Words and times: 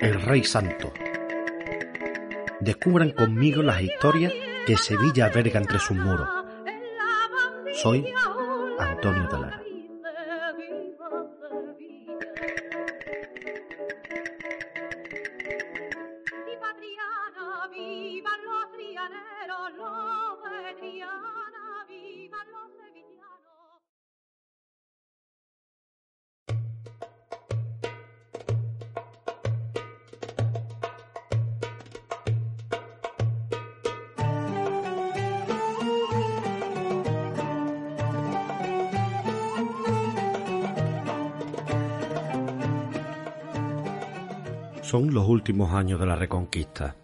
El 0.03 0.21
Rey 0.21 0.43
Santo. 0.43 0.93
Descubran 2.59 3.13
conmigo 3.13 3.63
las 3.63 3.81
historias 3.81 4.33
que 4.67 4.77
Sevilla 4.77 5.27
alberga 5.27 5.61
entre 5.61 5.79
sus 5.79 5.97
muros. 5.97 6.29
Soy 7.81 8.13
Antonio 8.81 9.29
Talara. 9.29 9.63
Son 44.93 45.15
los 45.15 45.27
últimos 45.27 45.73
años 45.73 45.99
de 45.99 46.05
la 46.05 46.17
Reconquista. 46.17 46.97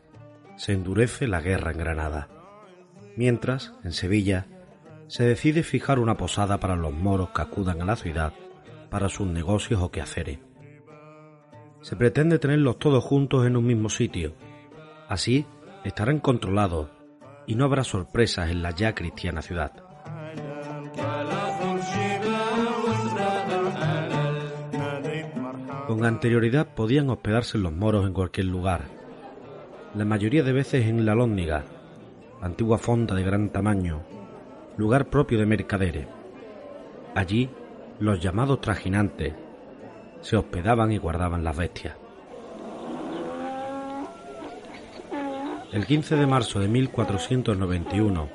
Se 0.56 0.75
endurece 0.75 1.27
la 1.27 1.41
guerra 1.41 1.70
en 1.70 1.78
Granada. 1.78 2.28
Mientras, 3.17 3.72
en 3.83 3.92
Sevilla, 3.92 4.47
se 5.06 5.25
decide 5.25 5.62
fijar 5.62 5.98
una 5.98 6.19
posada 6.19 6.61
para 6.61 6.77
los 6.77 6.92
moros 6.92 7.30
que 7.30 7.41
acudan 7.41 7.80
a 7.80 7.86
la 7.86 7.97
ciudad 7.97 8.34
para 8.91 9.08
sus 9.08 9.27
negocios 9.27 9.80
o 9.80 9.91
quehaceres. 9.91 10.39
Se 11.80 11.97
pretende 11.97 12.39
tenerlos 12.39 12.78
todos 12.78 13.03
juntos 13.03 13.47
en 13.47 13.56
un 13.56 13.64
mismo 13.64 13.89
sitio. 13.89 14.34
Así 15.08 15.46
estarán 15.83 16.20
controlados 16.20 16.90
y 17.46 17.55
no 17.55 17.64
habrá 17.64 17.84
sorpresas 17.84 18.51
en 18.51 18.61
la 18.61 18.73
ya 18.73 18.95
cristiana 18.95 19.40
ciudad. 19.40 19.88
Con 25.89 26.05
anterioridad 26.05 26.75
podían 26.75 27.09
hospedarse 27.09 27.57
los 27.57 27.73
moros 27.73 28.07
en 28.07 28.13
cualquier 28.13 28.45
lugar, 28.45 28.83
la 29.95 30.05
mayoría 30.05 30.43
de 30.43 30.53
veces 30.53 30.87
en 30.87 31.07
la 31.07 31.15
Lóndiga, 31.15 31.65
antigua 32.43 32.77
fonda 32.77 33.15
de 33.15 33.23
gran 33.23 33.49
tamaño, 33.49 34.03
lugar 34.77 35.07
propio 35.09 35.39
de 35.39 35.47
mercaderes. 35.47 36.07
Allí, 37.15 37.49
los 38.01 38.21
llamados 38.21 38.61
trajinantes 38.61 39.33
se 40.21 40.37
hospedaban 40.37 40.93
y 40.93 40.99
guardaban 40.99 41.43
las 41.43 41.57
bestias. 41.57 41.97
El 45.73 45.87
15 45.87 46.17
de 46.17 46.27
marzo 46.27 46.61
de 46.61 46.69
1491, 46.69 48.29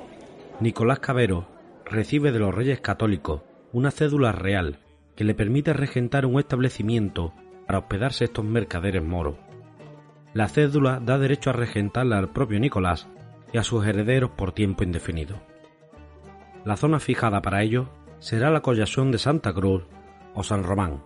Nicolás 0.58 0.98
Cabero 0.98 1.46
recibe 1.84 2.32
de 2.32 2.40
los 2.40 2.52
reyes 2.52 2.80
católicos 2.80 3.42
una 3.72 3.92
cédula 3.92 4.32
real 4.32 4.80
que 5.14 5.22
le 5.22 5.36
permite 5.36 5.72
regentar 5.72 6.26
un 6.26 6.40
establecimiento 6.40 7.32
para 7.66 7.80
hospedarse 7.80 8.24
estos 8.24 8.44
mercaderes 8.44 9.02
moros. 9.02 9.36
La 10.32 10.48
cédula 10.48 11.00
da 11.00 11.18
derecho 11.18 11.50
a 11.50 11.52
regentarla 11.52 12.18
al 12.18 12.30
propio 12.30 12.58
Nicolás 12.58 13.08
y 13.52 13.58
a 13.58 13.62
sus 13.62 13.86
herederos 13.86 14.30
por 14.32 14.52
tiempo 14.52 14.82
indefinido. 14.82 15.40
La 16.64 16.76
zona 16.76 16.98
fijada 16.98 17.40
para 17.40 17.62
ello 17.62 17.88
será 18.18 18.50
la 18.50 18.60
collasión 18.60 19.12
de 19.12 19.18
Santa 19.18 19.52
Cruz 19.52 19.84
o 20.34 20.42
San 20.42 20.64
Román. 20.64 21.02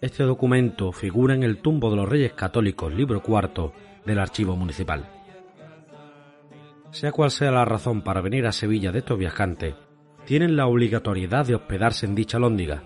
Este 0.00 0.24
documento 0.24 0.90
figura 0.90 1.34
en 1.34 1.44
el 1.44 1.58
tumbo 1.58 1.90
de 1.90 1.96
los 1.96 2.08
Reyes 2.08 2.32
Católicos, 2.32 2.92
libro 2.92 3.22
cuarto 3.22 3.72
del 4.04 4.18
Archivo 4.18 4.56
Municipal. 4.56 5.08
Sea 6.90 7.12
cual 7.12 7.30
sea 7.30 7.52
la 7.52 7.64
razón 7.64 8.02
para 8.02 8.20
venir 8.20 8.46
a 8.46 8.52
Sevilla 8.52 8.90
de 8.90 8.98
estos 8.98 9.18
viajantes, 9.18 9.76
tienen 10.24 10.56
la 10.56 10.66
obligatoriedad 10.66 11.46
de 11.46 11.54
hospedarse 11.54 12.06
en 12.06 12.14
dicha 12.14 12.38
lóndiga. 12.38 12.82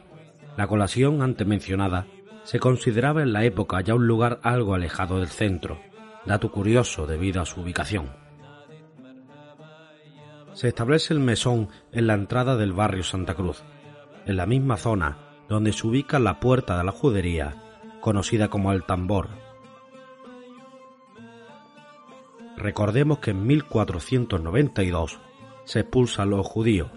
La 0.57 0.67
colación 0.67 1.23
antes 1.23 1.47
mencionada 1.47 2.07
se 2.47 2.61
consideraba 2.61 3.23
en 3.23 3.33
la 3.33 3.45
época 3.45 3.81
ya 3.81 3.97
un 3.97 4.07
lugar 4.07 4.39
algo 4.45 4.75
alejado 4.75 5.19
del 5.19 5.27
centro, 5.27 5.81
dato 6.25 6.53
curioso 6.53 7.05
debido 7.05 7.43
a 7.43 7.45
su 7.45 7.61
ubicación. 7.61 8.09
Se 10.53 10.69
establece 10.69 11.13
el 11.13 11.19
mesón 11.19 11.69
en 11.91 12.07
la 12.07 12.15
entrada 12.15 12.57
del 12.57 12.73
barrio 12.73 13.03
Santa 13.03 13.35
Cruz, 13.35 13.65
en 14.27 14.37
la 14.37 14.47
misma 14.47 14.77
zona 14.77 15.19
donde 15.49 15.73
se 15.73 15.89
ubica 15.89 16.21
la 16.21 16.39
puerta 16.39 16.79
de 16.79 16.85
la 16.85 16.93
judería, 16.93 17.57
conocida 18.01 18.47
como 18.47 18.73
el 18.73 18.85
tambor. 18.85 19.29
Recordemos 22.57 23.19
que 23.19 23.33
en 23.33 23.45
1492 23.45 25.19
se 25.65 25.81
expulsa 25.81 26.23
a 26.23 26.27
los 26.27 26.47
judíos, 26.47 26.93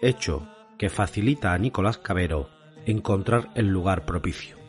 hecho 0.00 0.46
que 0.78 0.90
facilita 0.90 1.52
a 1.52 1.58
Nicolás 1.58 1.98
Cabero 1.98 2.48
encontrar 2.86 3.50
el 3.56 3.66
lugar 3.66 4.04
propicio. 4.04 4.61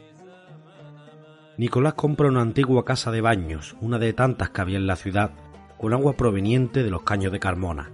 Nicolás 1.57 1.93
compra 1.93 2.29
una 2.29 2.41
antigua 2.41 2.83
casa 2.83 3.11
de 3.11 3.21
baños, 3.21 3.75
una 3.79 3.99
de 3.99 4.13
tantas 4.13 4.49
que 4.49 4.61
había 4.61 4.77
en 4.77 4.87
la 4.87 4.95
ciudad, 4.95 5.31
con 5.77 5.93
agua 5.93 6.13
proveniente 6.13 6.81
de 6.81 6.89
los 6.89 7.03
caños 7.03 7.31
de 7.31 7.39
Carmona. 7.39 7.91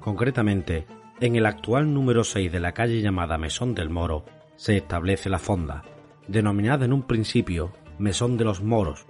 Concretamente, 0.00 0.86
en 1.20 1.34
el 1.34 1.46
actual 1.46 1.92
número 1.92 2.22
6 2.22 2.52
de 2.52 2.60
la 2.60 2.72
calle 2.72 3.00
llamada 3.00 3.38
Mesón 3.38 3.74
del 3.74 3.90
Moro, 3.90 4.24
se 4.54 4.76
establece 4.76 5.28
la 5.28 5.40
fonda, 5.40 5.82
denominada 6.28 6.84
en 6.84 6.92
un 6.92 7.02
principio 7.02 7.72
Mesón 7.98 8.36
de 8.36 8.44
los 8.44 8.62
Moros, 8.62 9.06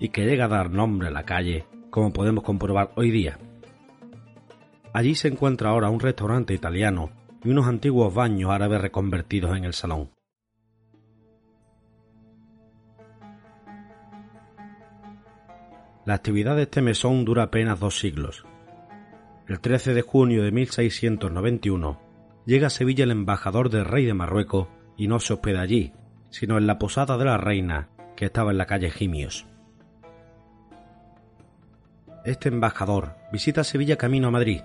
y 0.00 0.08
que 0.08 0.24
llega 0.24 0.46
a 0.46 0.48
dar 0.48 0.70
nombre 0.70 1.08
a 1.08 1.12
la 1.12 1.24
calle, 1.24 1.66
como 1.90 2.12
podemos 2.12 2.42
comprobar 2.42 2.90
hoy 2.96 3.12
día. 3.12 3.38
Allí 4.92 5.14
se 5.14 5.28
encuentra 5.28 5.70
ahora 5.70 5.90
un 5.90 6.00
restaurante 6.00 6.52
italiano 6.52 7.10
y 7.44 7.50
unos 7.50 7.68
antiguos 7.68 8.12
baños 8.12 8.50
árabes 8.50 8.80
reconvertidos 8.80 9.56
en 9.56 9.64
el 9.64 9.74
salón. 9.74 10.10
La 16.08 16.14
actividad 16.14 16.56
de 16.56 16.62
este 16.62 16.80
mesón 16.80 17.26
dura 17.26 17.42
apenas 17.42 17.80
dos 17.80 17.98
siglos. 17.98 18.46
El 19.46 19.60
13 19.60 19.92
de 19.92 20.00
junio 20.00 20.42
de 20.42 20.50
1691 20.52 22.00
llega 22.46 22.68
a 22.68 22.70
Sevilla 22.70 23.04
el 23.04 23.10
embajador 23.10 23.68
del 23.68 23.84
rey 23.84 24.06
de 24.06 24.14
Marruecos 24.14 24.68
y 24.96 25.06
no 25.06 25.20
se 25.20 25.34
hospeda 25.34 25.60
allí, 25.60 25.92
sino 26.30 26.56
en 26.56 26.66
la 26.66 26.78
posada 26.78 27.18
de 27.18 27.26
la 27.26 27.36
reina 27.36 27.90
que 28.16 28.24
estaba 28.24 28.52
en 28.52 28.56
la 28.56 28.64
calle 28.64 28.88
Gimios. 28.88 29.46
Este 32.24 32.48
embajador 32.48 33.16
visita 33.30 33.62
Sevilla 33.62 33.96
camino 33.96 34.28
a 34.28 34.30
Madrid. 34.30 34.62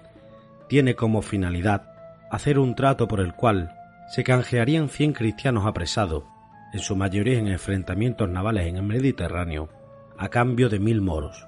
Tiene 0.70 0.96
como 0.96 1.22
finalidad 1.22 1.92
hacer 2.32 2.58
un 2.58 2.74
trato 2.74 3.10
por 3.10 3.20
el 3.20 3.34
cual 3.34 3.76
se 4.08 4.24
canjearían 4.24 4.88
100 4.88 5.12
cristianos 5.12 5.66
apresados, 5.66 6.24
en 6.72 6.80
su 6.80 6.96
mayoría 6.96 7.38
en 7.38 7.50
enfrentamientos 7.50 8.30
navales 8.30 8.68
en 8.68 8.78
el 8.78 8.84
Mediterráneo, 8.84 9.83
a 10.18 10.30
cambio 10.30 10.70
de 10.70 10.80
mil 10.80 11.02
moros. 11.02 11.46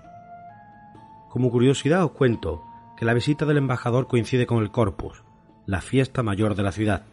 Como 1.30 1.52
curiosidad 1.52 2.04
os 2.04 2.12
cuento 2.12 2.64
que 2.98 3.06
la 3.06 3.14
visita 3.14 3.46
del 3.46 3.58
embajador 3.58 4.08
coincide 4.08 4.46
con 4.46 4.64
el 4.64 4.72
Corpus, 4.72 5.24
la 5.66 5.82
fiesta 5.82 6.24
mayor 6.24 6.56
de 6.56 6.64
la 6.64 6.72
ciudad. 6.72 7.04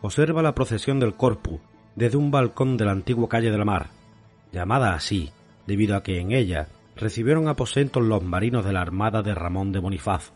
Observa 0.00 0.42
la 0.42 0.54
procesión 0.54 1.00
del 1.00 1.14
Corpus 1.14 1.60
desde 1.94 2.16
un 2.16 2.30
balcón 2.30 2.76
de 2.76 2.84
la 2.84 2.92
antigua 2.92 3.28
calle 3.28 3.50
de 3.50 3.58
la 3.58 3.64
Mar, 3.64 3.88
llamada 4.52 4.94
así 4.94 5.30
debido 5.66 5.96
a 5.96 6.02
que 6.02 6.20
en 6.20 6.32
ella 6.32 6.68
recibieron 6.96 7.48
aposentos 7.48 8.02
los 8.02 8.22
marinos 8.22 8.64
de 8.64 8.72
la 8.72 8.80
armada 8.80 9.22
de 9.22 9.34
Ramón 9.34 9.72
de 9.72 9.78
Bonifaz, 9.78 10.32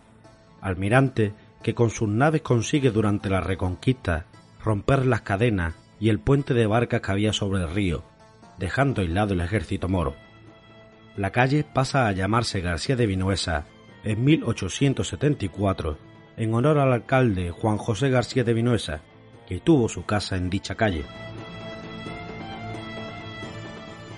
almirante 0.61 1.33
que 1.63 1.75
con 1.75 1.91
sus 1.91 2.09
naves 2.09 2.43
consigue 2.43 2.91
durante 2.91 3.31
la 3.31 3.41
reconquista 3.41 4.27
romper 4.63 5.07
las 5.07 5.23
cadenas 5.23 5.75
y 5.99 6.09
el 6.09 6.19
puente 6.19 6.55
de 6.55 6.67
barcas 6.67 7.01
que 7.01 7.13
había 7.13 7.33
sobre 7.33 7.63
el 7.63 7.71
río, 7.71 8.03
dejando 8.59 9.01
aislado 9.01 9.35
el 9.35 9.41
ejército 9.41 9.89
moro. 9.89 10.15
La 11.17 11.31
calle 11.31 11.65
pasa 11.65 12.07
a 12.07 12.13
llamarse 12.13 12.61
García 12.61 12.97
de 12.97 13.07
Vinuesa 13.07 13.67
en 14.05 14.25
1874 14.25 15.99
en 16.37 16.55
honor 16.55 16.79
al 16.79 16.93
alcalde 16.93 17.51
Juan 17.51 17.77
José 17.77 18.11
García 18.11 18.45
de 18.45 18.55
Vinuesa, 18.55 19.03
que 19.47 19.61
tuvo 19.61 19.89
su 19.89 20.05
casa 20.05 20.37
en 20.37 20.51
dicha 20.51 20.75
calle. 20.75 21.05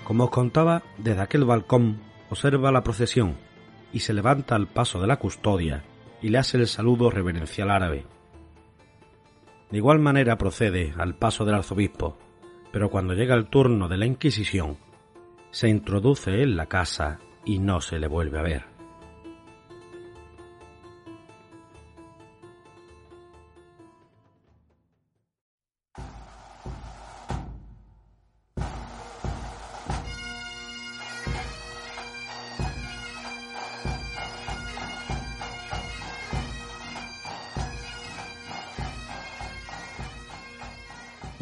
Como 0.04 0.24
os 0.24 0.30
contaba, 0.30 0.82
desde 0.98 1.22
aquel 1.22 1.44
balcón 1.44 2.00
observa 2.30 2.70
la 2.70 2.84
procesión 2.84 3.36
y 3.92 4.00
se 4.00 4.12
levanta 4.12 4.54
al 4.54 4.66
paso 4.66 5.00
de 5.00 5.06
la 5.06 5.18
custodia 5.18 5.84
y 6.20 6.28
le 6.28 6.38
hace 6.38 6.58
el 6.58 6.66
saludo 6.66 7.10
reverencial 7.10 7.70
árabe. 7.70 8.06
De 9.70 9.78
igual 9.78 9.98
manera 9.98 10.38
procede 10.38 10.94
al 10.98 11.14
paso 11.16 11.44
del 11.44 11.56
arzobispo, 11.56 12.18
pero 12.74 12.90
cuando 12.90 13.14
llega 13.14 13.36
el 13.36 13.46
turno 13.46 13.86
de 13.86 13.96
la 13.96 14.04
Inquisición, 14.04 14.78
se 15.52 15.68
introduce 15.68 16.42
en 16.42 16.56
la 16.56 16.66
casa 16.66 17.20
y 17.44 17.60
no 17.60 17.80
se 17.80 18.00
le 18.00 18.08
vuelve 18.08 18.40
a 18.40 18.42
ver. 18.42 18.73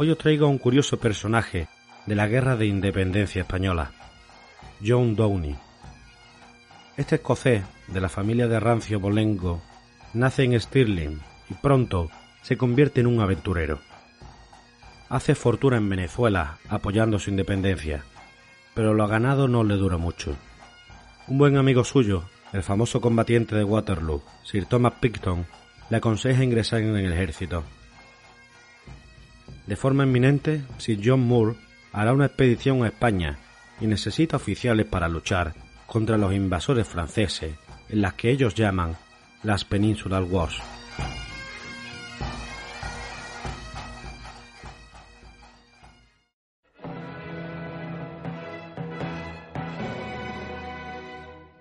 Hoy 0.02 0.10
os 0.10 0.18
traigo 0.18 0.46
a 0.46 0.48
un 0.48 0.58
curioso 0.58 0.98
personaje 0.98 1.68
de 2.06 2.16
la 2.16 2.26
Guerra 2.26 2.56
de 2.56 2.66
Independencia 2.66 3.42
Española, 3.42 3.92
John 4.84 5.14
Downey. 5.14 5.54
Este 6.96 7.14
escocés, 7.14 7.62
de 7.86 8.00
la 8.00 8.08
familia 8.08 8.48
de 8.48 8.58
Rancio 8.58 8.98
Bolengo, 8.98 9.62
nace 10.12 10.42
en 10.42 10.58
Stirling 10.58 11.20
y 11.50 11.54
pronto 11.54 12.10
se 12.42 12.56
convierte 12.56 13.00
en 13.00 13.06
un 13.06 13.20
aventurero. 13.20 13.78
Hace 15.08 15.36
fortuna 15.36 15.76
en 15.76 15.88
Venezuela 15.88 16.58
apoyando 16.68 17.20
su 17.20 17.30
independencia, 17.30 18.02
pero 18.74 18.94
lo 18.94 19.06
ganado 19.06 19.46
no 19.46 19.62
le 19.62 19.76
dura 19.76 19.98
mucho. 19.98 20.36
Un 21.28 21.38
buen 21.38 21.56
amigo 21.56 21.84
suyo, 21.84 22.24
el 22.52 22.64
famoso 22.64 23.00
combatiente 23.00 23.54
de 23.54 23.62
Waterloo, 23.62 24.20
Sir 24.42 24.66
Thomas 24.66 24.94
Picton, 25.00 25.46
le 25.90 25.98
aconseja 25.98 26.42
ingresar 26.42 26.80
en 26.80 26.96
el 26.96 27.12
ejército. 27.12 27.62
De 29.72 29.76
forma 29.76 30.04
inminente, 30.04 30.60
Sir 30.76 31.00
John 31.02 31.26
Moore 31.26 31.56
hará 31.94 32.12
una 32.12 32.26
expedición 32.26 32.84
a 32.84 32.88
España 32.88 33.38
y 33.80 33.86
necesita 33.86 34.36
oficiales 34.36 34.84
para 34.84 35.08
luchar 35.08 35.54
contra 35.86 36.18
los 36.18 36.34
invasores 36.34 36.86
franceses 36.86 37.54
en 37.88 38.02
las 38.02 38.12
que 38.12 38.30
ellos 38.30 38.54
llaman 38.54 38.98
las 39.42 39.64
Peninsular 39.64 40.24
Wars. 40.24 40.60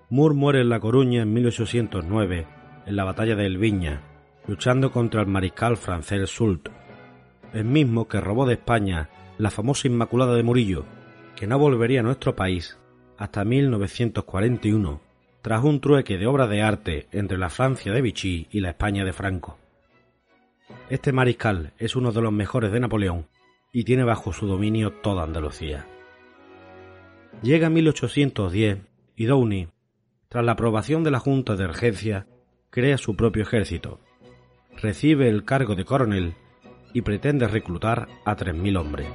Moore 0.09 0.35
muere 0.35 0.59
en 0.59 0.67
La 0.67 0.81
Coruña 0.81 1.21
en 1.21 1.31
1809, 1.31 2.45
en 2.87 2.95
la 2.97 3.05
batalla 3.05 3.37
de 3.37 3.45
Elviña, 3.45 4.01
luchando 4.47 4.91
contra 4.91 5.21
el 5.21 5.27
mariscal 5.27 5.77
francés 5.77 6.29
Soult, 6.29 6.67
el 7.53 7.65
mismo 7.65 8.07
que 8.07 8.21
robó 8.21 8.45
de 8.45 8.53
España 8.53 9.09
la 9.37 9.49
famosa 9.49 9.87
Inmaculada 9.87 10.35
de 10.35 10.43
Murillo, 10.43 10.85
que 11.35 11.47
no 11.47 11.57
volvería 11.57 12.01
a 12.01 12.03
nuestro 12.03 12.35
país 12.35 12.77
hasta 13.17 13.43
1941, 13.43 15.01
tras 15.41 15.63
un 15.63 15.79
trueque 15.79 16.17
de 16.17 16.27
obras 16.27 16.49
de 16.49 16.61
arte 16.61 17.07
entre 17.11 17.37
la 17.37 17.49
Francia 17.49 17.91
de 17.91 18.01
Vichy 18.01 18.47
y 18.51 18.59
la 18.59 18.69
España 18.69 19.03
de 19.05 19.13
Franco. 19.13 19.57
Este 20.89 21.11
mariscal 21.11 21.73
es 21.77 21.95
uno 21.95 22.11
de 22.11 22.21
los 22.21 22.31
mejores 22.31 22.71
de 22.71 22.79
Napoleón 22.79 23.27
y 23.71 23.83
tiene 23.83 24.03
bajo 24.03 24.33
su 24.33 24.47
dominio 24.47 24.91
toda 24.91 25.23
Andalucía. 25.23 25.87
Llega 27.41 27.69
1810 27.69 28.79
y 29.15 29.25
Downey, 29.25 29.67
tras 30.29 30.45
la 30.45 30.53
aprobación 30.53 31.03
de 31.03 31.11
la 31.11 31.19
Junta 31.19 31.55
de 31.55 31.67
Regencia, 31.67 32.27
crea 32.69 32.97
su 32.97 33.15
propio 33.15 33.43
ejército. 33.43 33.99
Recibe 34.81 35.29
el 35.29 35.43
cargo 35.43 35.75
de 35.75 35.85
coronel 35.85 36.35
y 36.93 37.01
pretende 37.01 37.47
reclutar 37.47 38.07
a 38.25 38.35
3.000 38.35 38.79
hombres. 38.79 39.07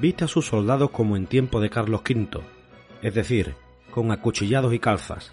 Viste 0.00 0.24
a 0.24 0.28
sus 0.28 0.46
soldados 0.46 0.90
como 0.90 1.16
en 1.16 1.26
tiempo 1.26 1.60
de 1.60 1.70
Carlos 1.70 2.02
V, 2.02 2.40
es 3.00 3.14
decir, 3.14 3.54
con 3.90 4.12
acuchillados 4.12 4.74
y 4.74 4.78
calzas, 4.78 5.32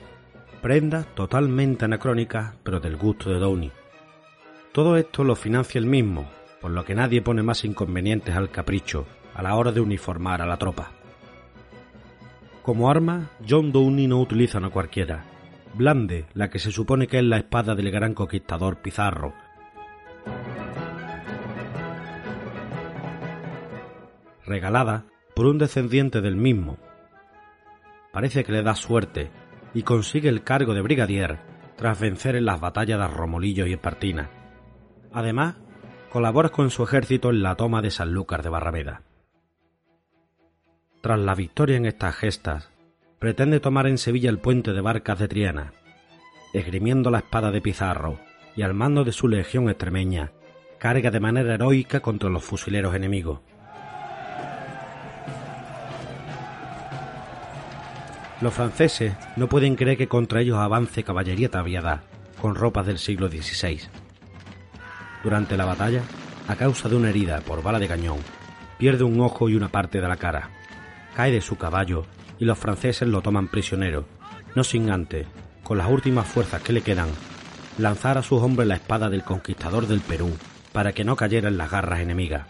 prendas 0.62 1.06
totalmente 1.16 1.84
anacrónicas 1.84 2.56
pero 2.64 2.80
del 2.80 2.96
gusto 2.96 3.30
de 3.30 3.40
Downey. 3.40 3.72
Todo 4.72 4.96
esto 4.96 5.26
lo 5.26 5.36
financia 5.36 5.80
él 5.80 5.86
mismo, 5.86 6.30
por 6.62 6.72
lo 6.72 6.86
que 6.86 6.96
nadie 6.96 7.22
pone 7.22 7.44
más 7.44 7.66
inconvenientes 7.66 8.36
al 8.36 8.50
capricho 8.50 9.06
a 9.34 9.44
la 9.44 9.56
hora 9.56 9.74
de 9.74 9.82
uniformar 9.82 10.42
a 10.42 10.46
la 10.46 10.58
tropa. 10.58 10.92
Como 12.64 12.90
arma, 12.90 13.30
John 13.46 13.74
Downey 13.74 14.08
no 14.08 14.22
utiliza 14.22 14.58
una 14.58 14.70
cualquiera, 14.70 15.26
blande 15.74 16.28
la 16.34 16.50
que 16.50 16.60
se 16.60 16.72
supone 16.72 17.08
que 17.08 17.18
es 17.18 17.24
la 17.26 17.36
espada 17.36 17.76
del 17.76 17.92
gran 17.92 18.14
conquistador 18.14 18.78
Pizarro. 18.78 19.34
Regalada 24.46 25.04
por 25.36 25.46
un 25.46 25.58
descendiente 25.58 26.22
del 26.22 26.38
mismo. 26.38 26.78
Parece 28.14 28.46
que 28.46 28.54
le 28.54 28.64
da 28.64 28.76
suerte 28.76 29.30
y 29.74 29.84
consigue 29.84 30.30
el 30.30 30.44
cargo 30.44 30.74
de 30.74 30.82
brigadier 30.82 31.40
tras 31.76 32.00
vencer 32.00 32.38
en 32.38 32.46
las 32.46 32.62
batallas 32.62 32.98
de 32.98 33.08
Romolillo 33.10 33.66
y 33.66 33.74
Espartina. 33.74 34.30
Además, 35.12 35.56
colabora 36.10 36.48
con 36.48 36.70
su 36.70 36.84
ejército 36.84 37.30
en 37.30 37.44
la 37.44 37.56
toma 37.56 37.82
de 37.82 37.92
Sanlúcar 37.92 38.42
de 38.42 38.50
Barrameda. 38.50 39.02
Tras 41.04 41.20
la 41.20 41.36
victoria 41.36 41.76
en 41.76 41.86
estas 41.86 42.16
gestas, 42.16 42.70
pretende 43.20 43.60
tomar 43.60 43.88
en 43.88 43.98
Sevilla 43.98 44.30
el 44.30 44.40
puente 44.40 44.72
de 44.72 44.80
barcas 44.80 45.20
de 45.20 45.28
Triana. 45.28 45.74
Esgrimiendo 46.54 47.12
la 47.12 47.18
espada 47.18 47.52
de 47.52 47.60
Pizarro 47.60 48.22
y 48.56 48.62
al 48.62 48.74
mando 48.74 49.04
de 49.04 49.12
su 49.12 49.28
legión 49.28 49.68
extremeña, 49.68 50.32
carga 50.78 51.12
de 51.12 51.20
manera 51.20 51.56
heroica 51.56 52.00
contra 52.00 52.30
los 52.30 52.46
fusileros 52.46 52.96
enemigos. 52.96 53.42
Los 58.40 58.54
franceses 58.54 59.14
no 59.36 59.50
pueden 59.50 59.76
creer 59.76 59.98
que 59.98 60.08
contra 60.08 60.40
ellos 60.40 60.58
avance 60.58 61.04
caballería 61.04 61.50
tabiada 61.50 62.04
con 62.40 62.56
ropas 62.56 62.86
del 62.86 62.98
siglo 62.98 63.28
XVI. 63.28 63.82
Durante 65.22 65.58
la 65.58 65.66
batalla, 65.66 66.04
a 66.48 66.56
causa 66.56 66.88
de 66.88 66.96
una 66.96 67.10
herida 67.10 67.42
por 67.42 67.62
bala 67.62 67.80
de 67.80 67.90
cañón, 67.90 68.20
pierde 68.78 69.04
un 69.04 69.20
ojo 69.20 69.50
y 69.50 69.56
una 69.56 69.68
parte 69.68 70.00
de 70.00 70.08
la 70.08 70.16
cara. 70.16 70.50
Cae 71.16 71.32
de 71.32 71.42
su 71.42 71.58
caballo 71.58 72.06
y 72.40 72.46
los 72.46 72.58
franceses 72.58 73.08
lo 73.08 73.22
toman 73.22 73.48
prisionero, 73.48 74.06
no 74.56 74.64
sin 74.64 74.90
antes, 74.90 75.28
con 75.64 75.78
las 75.78 75.90
últimas 75.90 76.28
fuerzas 76.28 76.62
que 76.62 76.74
le 76.74 76.82
quedan, 76.82 77.10
lanzar 77.78 78.18
a 78.18 78.24
sus 78.24 78.42
hombres 78.42 78.68
la 78.68 78.76
espada 78.76 79.10
del 79.10 79.24
conquistador 79.24 79.88
del 79.88 80.02
Perú 80.02 80.32
para 80.72 80.92
que 80.92 81.04
no 81.04 81.16
cayera 81.16 81.50
en 81.50 81.58
las 81.58 81.72
garras 81.72 82.00
enemigas. 82.00 82.48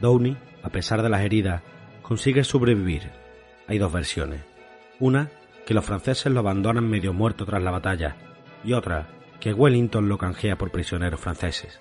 Downey, 0.00 0.36
a 0.62 0.68
pesar 0.68 1.02
de 1.02 1.08
las 1.08 1.22
heridas, 1.22 1.62
consigue 2.02 2.44
sobrevivir. 2.44 3.10
Hay 3.66 3.78
dos 3.78 3.92
versiones. 3.92 4.42
Una, 5.00 5.30
que 5.66 5.74
los 5.74 5.84
franceses 5.84 6.30
lo 6.30 6.40
abandonan 6.40 6.88
medio 6.88 7.12
muerto 7.12 7.46
tras 7.46 7.62
la 7.62 7.70
batalla, 7.70 8.16
y 8.62 8.74
otra, 8.74 9.08
que 9.44 9.52
Wellington 9.52 10.08
lo 10.08 10.16
canjea 10.16 10.56
por 10.56 10.70
prisioneros 10.70 11.20
franceses. 11.20 11.78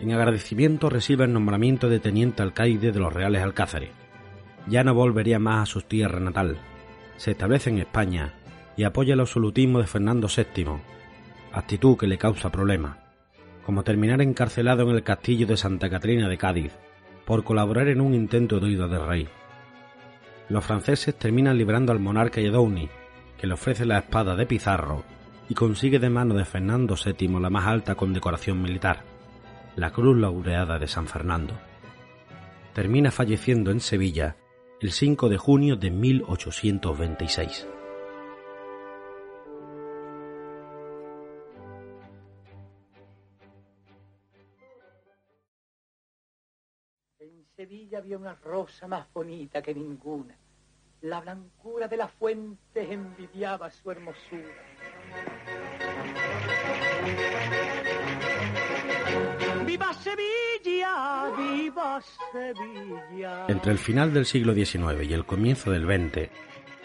En 0.00 0.10
agradecimiento 0.10 0.90
recibe 0.90 1.26
el 1.26 1.32
nombramiento 1.32 1.88
de 1.88 2.00
teniente 2.00 2.42
alcaide 2.42 2.90
de 2.90 2.98
los 2.98 3.12
Reales 3.12 3.40
Alcázares. 3.40 3.90
Ya 4.66 4.82
no 4.82 4.94
volvería 4.94 5.38
más 5.38 5.62
a 5.62 5.72
su 5.72 5.82
tierra 5.82 6.18
natal. 6.18 6.58
Se 7.18 7.30
establece 7.30 7.70
en 7.70 7.78
España 7.78 8.34
y 8.76 8.82
apoya 8.82 9.14
el 9.14 9.20
absolutismo 9.20 9.78
de 9.78 9.86
Fernando 9.86 10.26
VII, 10.26 10.72
actitud 11.52 11.96
que 11.96 12.08
le 12.08 12.18
causa 12.18 12.50
problemas. 12.50 12.96
como 13.64 13.84
terminar 13.84 14.20
encarcelado 14.22 14.82
en 14.82 14.96
el 14.96 15.04
castillo 15.04 15.46
de 15.46 15.56
Santa 15.56 15.88
Catarina 15.88 16.28
de 16.28 16.36
Cádiz 16.36 16.72
por 17.24 17.44
colaborar 17.44 17.86
en 17.86 18.00
un 18.00 18.12
intento 18.12 18.58
de 18.58 18.66
huida 18.66 18.88
del 18.88 19.06
rey. 19.06 19.28
Los 20.48 20.64
franceses 20.64 21.14
terminan 21.14 21.56
liberando 21.56 21.92
al 21.92 22.00
monarca 22.00 22.40
Yedouni, 22.40 22.88
que 23.38 23.46
le 23.46 23.54
ofrece 23.54 23.86
la 23.86 23.98
espada 23.98 24.34
de 24.34 24.46
Pizarro 24.46 25.04
y 25.48 25.54
consigue 25.54 25.98
de 25.98 26.10
mano 26.10 26.34
de 26.34 26.44
Fernando 26.44 26.94
VII 26.94 27.40
la 27.40 27.50
más 27.50 27.66
alta 27.66 27.94
condecoración 27.94 28.60
militar, 28.62 29.04
la 29.76 29.90
Cruz 29.90 30.16
Laureada 30.16 30.78
de 30.78 30.88
San 30.88 31.06
Fernando. 31.06 31.54
Termina 32.72 33.10
falleciendo 33.10 33.70
en 33.70 33.80
Sevilla 33.80 34.36
el 34.80 34.92
5 34.92 35.28
de 35.28 35.38
junio 35.38 35.76
de 35.76 35.90
1826. 35.90 37.66
Sevilla 47.54 47.98
había 47.98 48.18
una 48.18 48.34
rosa 48.34 48.88
más 48.88 49.06
bonita 49.12 49.62
que 49.62 49.72
ninguna. 49.72 50.36
La 51.02 51.20
blancura 51.20 51.88
de 51.88 51.96
las 51.96 52.12
fuentes 52.12 52.88
envidiaba 52.88 53.68
su 53.70 53.90
hermosura. 53.90 54.40
¡Viva 59.66 59.92
Sevilla! 59.94 61.32
¡Viva 61.36 62.00
Sevilla! 62.30 63.46
Entre 63.48 63.72
el 63.72 63.78
final 63.78 64.14
del 64.14 64.26
siglo 64.26 64.54
XIX 64.54 65.02
y 65.02 65.12
el 65.12 65.26
comienzo 65.26 65.72
del 65.72 65.86
XX, 65.86 66.30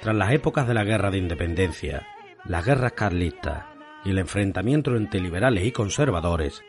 tras 0.02 0.16
las 0.16 0.32
épocas 0.32 0.68
de 0.68 0.74
la 0.74 0.84
Guerra 0.84 1.12
de 1.12 1.20
Independencia, 1.20 2.08
las 2.46 2.66
guerras 2.66 2.94
carlistas 2.94 3.66
y 4.04 4.10
el 4.10 4.18
enfrentamiento 4.18 4.96
entre 4.96 5.20
liberales 5.20 5.64
y 5.64 5.72
conservadores, 5.72 6.64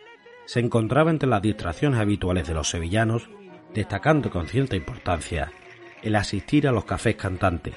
se 0.45 0.61
encontraba 0.61 1.11
entre 1.11 1.31
las 1.31 1.41
distracciones 1.41 1.99
habituales 1.99 2.47
de 2.47 2.53
los 2.53 2.69
sevillanos 2.69 3.31
destacando 3.73 4.31
con 4.31 4.47
cierta 4.49 4.77
importancia 4.77 5.51
el 6.03 6.17
asistir 6.17 6.69
a 6.69 6.73
los 6.73 6.85
cafés 6.85 7.17
cantantes. 7.17 7.75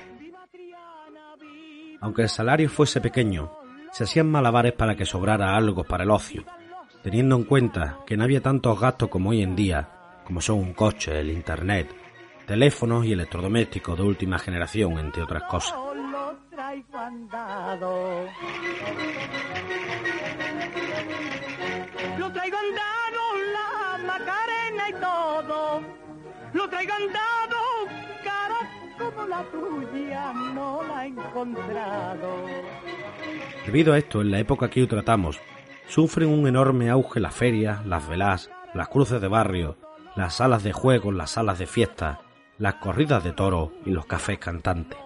Aunque 2.00 2.24
el 2.24 2.30
salario 2.30 2.70
fuese 2.70 3.00
pequeño, 3.02 3.52
se 3.92 4.06
hacían 4.06 4.30
malabares 4.30 4.74
para 4.74 4.96
que 4.96 5.06
sobrara 5.06 5.56
algo 5.56 5.84
para 5.84 6.04
el 6.04 6.12
ocio, 6.12 6.44
teniendo 7.04 7.36
en 7.36 7.44
cuenta 7.44 8.00
que 8.06 8.18
no 8.18 8.24
había 8.24 8.42
tantos 8.42 8.80
gastos 8.80 9.10
como 9.10 9.32
hoy 9.32 9.44
en 9.44 9.56
día, 9.56 9.88
como 10.26 10.42
son 10.42 10.60
un 10.60 10.74
coche, 10.74 11.20
el 11.20 11.30
internet, 11.30 11.94
teléfonos 12.46 13.06
y 13.06 13.14
electrodomésticos 13.14 13.98
de 13.98 14.04
última 14.04 14.40
generación, 14.40 14.98
entre 14.98 15.24
otras 15.24 15.44
cosas. 15.44 15.76
Lo 22.18 22.32
traigo 22.32 22.58
andado, 22.58 23.22
cara 24.26 24.52
Debido 33.66 33.94
a 33.94 33.98
esto, 33.98 34.22
en 34.22 34.32
la 34.32 34.40
época 34.40 34.70
que 34.70 34.82
hoy 34.82 34.88
tratamos, 34.88 35.40
sufren 35.88 36.30
un 36.30 36.48
enorme 36.48 36.90
auge 36.90 37.20
las 37.20 37.36
ferias, 37.36 37.86
las 37.86 38.08
velas, 38.08 38.50
las 38.74 38.88
cruces 38.88 39.22
de 39.22 39.28
barrio, 39.28 39.78
las 40.16 40.36
salas 40.36 40.64
de 40.64 40.74
juegos, 40.74 41.14
las 41.14 41.32
salas 41.32 41.60
de 41.60 41.68
fiesta, 41.68 42.22
las 42.58 42.76
corridas 42.76 43.24
de 43.24 43.34
toro 43.34 43.74
y 43.86 43.92
los 43.92 44.06
cafés 44.06 44.40
cantantes. 44.40 44.98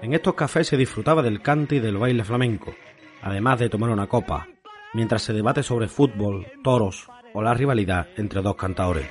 En 0.00 0.14
estos 0.14 0.34
cafés 0.34 0.68
se 0.68 0.76
disfrutaba 0.76 1.22
del 1.22 1.42
cante 1.42 1.76
y 1.76 1.80
del 1.80 1.98
baile 1.98 2.24
flamenco, 2.24 2.74
además 3.22 3.58
de 3.58 3.68
tomar 3.68 3.90
una 3.90 4.06
copa, 4.06 4.46
mientras 4.94 5.22
se 5.22 5.32
debate 5.32 5.62
sobre 5.62 5.88
fútbol, 5.88 6.46
toros 6.62 7.08
o 7.34 7.42
la 7.42 7.54
rivalidad 7.54 8.08
entre 8.16 8.42
dos 8.42 8.56
cantadores. 8.56 9.08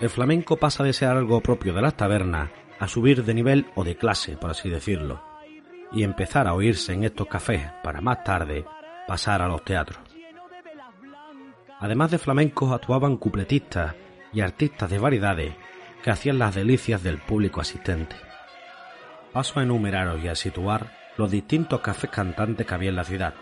El 0.00 0.10
flamenco 0.10 0.56
pasa 0.56 0.82
de 0.82 0.92
ser 0.92 1.08
algo 1.10 1.40
propio 1.40 1.72
de 1.72 1.82
las 1.82 1.96
tabernas 1.96 2.50
a 2.78 2.88
subir 2.88 3.24
de 3.24 3.34
nivel 3.34 3.66
o 3.76 3.84
de 3.84 3.96
clase, 3.96 4.36
por 4.36 4.50
así 4.50 4.68
decirlo, 4.68 5.22
y 5.92 6.02
empezar 6.02 6.48
a 6.48 6.54
oírse 6.54 6.92
en 6.92 7.04
estos 7.04 7.28
cafés 7.28 7.70
para 7.82 8.00
más 8.00 8.24
tarde 8.24 8.64
pasar 9.06 9.42
a 9.42 9.48
los 9.48 9.64
teatros. 9.64 10.00
Además 11.78 12.10
de 12.10 12.18
flamencos 12.18 12.72
actuaban 12.72 13.16
cupletistas 13.16 13.94
y 14.32 14.40
artistas 14.40 14.90
de 14.90 14.98
variedades 14.98 15.54
que 16.02 16.10
hacían 16.10 16.38
las 16.38 16.54
delicias 16.54 17.02
del 17.02 17.18
público 17.18 17.60
asistente. 17.60 18.16
Paso 19.32 19.60
a 19.60 19.62
enumeraros 19.62 20.22
y 20.22 20.28
a 20.28 20.34
situar 20.34 20.92
los 21.16 21.30
distintos 21.30 21.80
cafés 21.80 22.10
cantantes 22.10 22.66
que 22.66 22.74
había 22.74 22.90
en 22.90 22.96
la 22.96 23.04
ciudad. 23.04 23.34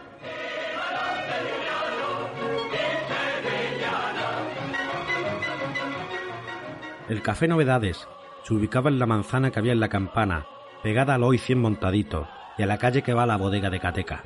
El 7.10 7.22
Café 7.22 7.48
Novedades 7.48 8.06
se 8.44 8.54
ubicaba 8.54 8.88
en 8.88 9.00
la 9.00 9.04
manzana 9.04 9.50
que 9.50 9.58
había 9.58 9.72
en 9.72 9.80
la 9.80 9.88
campana, 9.88 10.46
pegada 10.80 11.16
al 11.16 11.24
hoy 11.24 11.38
100 11.38 11.60
montaditos 11.60 12.28
y 12.56 12.62
a 12.62 12.66
la 12.66 12.78
calle 12.78 13.02
que 13.02 13.12
va 13.12 13.24
a 13.24 13.26
la 13.26 13.36
bodega 13.36 13.68
de 13.68 13.80
Cateca. 13.80 14.22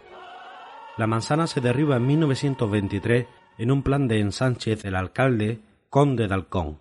La 0.99 1.07
manzana 1.07 1.47
se 1.47 1.63
derriba 1.63 1.97
en 1.97 2.07
1923 2.07 3.27
en 3.57 3.71
un 3.71 3.83
plan 3.83 4.07
de 4.07 4.21
ensánchez 4.21 4.83
del 4.83 4.97
alcalde 4.97 5.63
Conde 5.89 6.29
de 6.29 6.35
Halcón, 6.35 6.79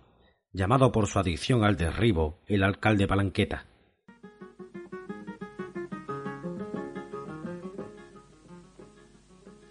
llamado 0.52 0.92
por 0.92 1.06
su 1.06 1.18
adicción 1.18 1.64
al 1.64 1.78
derribo 1.78 2.38
el 2.48 2.64
alcalde 2.64 3.06
Palanqueta. 3.06 3.64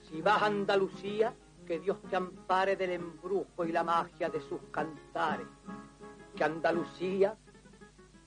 Si 0.09 0.19
vas 0.19 0.41
a 0.41 0.47
Andalucía, 0.47 1.35
que 1.67 1.79
Dios 1.79 2.01
te 2.09 2.15
ampare 2.15 2.75
del 2.75 2.89
embrujo 2.89 3.65
y 3.65 3.71
la 3.71 3.83
magia 3.83 4.29
de 4.29 4.41
sus 4.41 4.61
cantares 4.71 5.45
que 6.35 6.43
Andalucía 6.43 7.35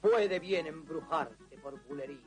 puede 0.01 0.39
bien 0.39 0.67
embrujarte 0.67 1.59
por 1.59 1.83
bulería. 1.87 2.19